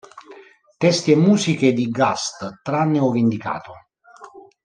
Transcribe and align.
Testi 0.79 1.11
e 1.11 1.15
musiche 1.15 1.73
di 1.73 1.87
Gast, 1.91 2.61
tranne 2.63 2.97
ove 2.97 3.19
indicato. 3.19 3.73